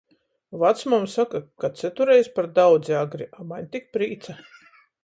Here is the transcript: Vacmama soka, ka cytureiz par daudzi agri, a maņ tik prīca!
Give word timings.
Vacmama 0.63 1.09
soka, 1.17 1.41
ka 1.65 1.69
cytureiz 1.83 2.33
par 2.39 2.51
daudzi 2.57 2.99
agri, 3.05 3.31
a 3.39 3.49
maņ 3.53 3.71
tik 3.77 3.89
prīca! 3.99 4.43